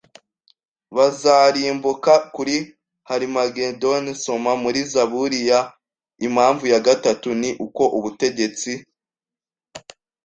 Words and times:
bazarimbuka 0.95 2.13
kuri 2.33 2.55
Harimagedoni 3.09 4.11
Soma 4.23 4.51
muri 4.63 4.79
Zaburi 4.91 5.39
ya 5.49 5.59
Impamvu 6.27 6.63
ya 6.73 6.79
gatatu 6.87 7.29
ni 7.41 7.49
uko 7.65 7.83
ubutegetsi 7.97 8.71